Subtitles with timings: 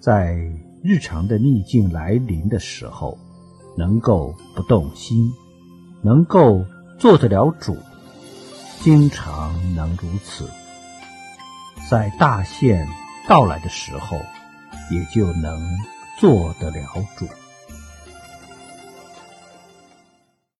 [0.00, 0.34] 在
[0.82, 3.18] 日常的逆境来临的时候
[3.76, 5.30] 能够不动心
[6.02, 6.64] 能够
[6.98, 7.76] 做得了主
[8.80, 10.48] 经常能如此。
[11.90, 12.88] 在大限
[13.28, 14.16] 到来的时候
[14.90, 15.60] 也就能
[16.18, 16.86] 做得了
[17.16, 17.26] 主。